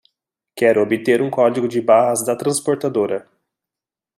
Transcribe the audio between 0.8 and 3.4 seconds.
obter um código de barras da transportadora